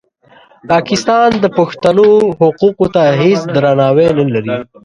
پاکستان 0.71 1.29
د 1.43 1.45
پښتنو 1.57 2.07
حقوقو 2.39 2.85
ته 2.95 3.03
هېڅ 3.21 3.41
درناوی 3.55 4.07
نه 4.17 4.25
لري. 4.33 4.55